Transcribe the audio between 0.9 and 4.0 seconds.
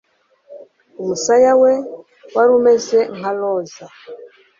Umusaya we wari umeze nka roza